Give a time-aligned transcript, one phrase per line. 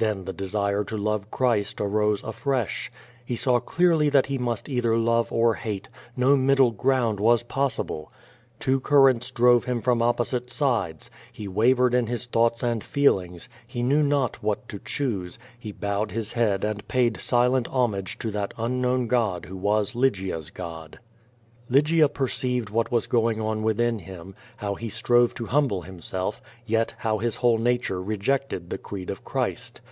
[0.00, 2.92] Then the desire to love Christ arose afresh.•
[3.26, 8.12] He saw clearly that he must either love or hate, no middle ground was possible.
[8.60, 13.82] Two currents drove him from opposite sides, he wavered in his thoughts and feelings, he
[13.82, 18.54] knew not what to choose, he bowed his liead and paid silent homage to that
[18.56, 20.98] unknown Qod who was Lygia's Qod« QUO
[21.70, 21.70] VADI8.
[21.70, 26.40] 215 Lygia perceived what was going on within him; how he strove to humble himself,
[26.64, 29.82] yet how his whole nature rejected the creed of Christ.